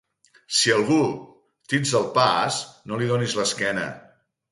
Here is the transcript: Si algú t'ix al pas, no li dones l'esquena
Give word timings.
Si 0.59 0.71
algú 0.75 0.95
t'ix 1.73 1.91
al 1.99 2.07
pas, 2.15 2.57
no 2.93 2.99
li 3.03 3.11
dones 3.13 3.37
l'esquena 3.41 3.85